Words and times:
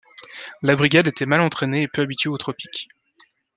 La 0.63 0.75
brigade 0.75 1.05
était 1.05 1.27
mal 1.27 1.41
entraînée 1.41 1.83
et 1.83 1.87
peu 1.87 2.01
habituée 2.01 2.31
aux 2.31 2.37
tropiques. 2.39 2.87